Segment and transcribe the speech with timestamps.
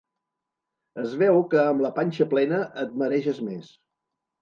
[1.01, 3.73] Es veu que amb la panxa plena et mareges més.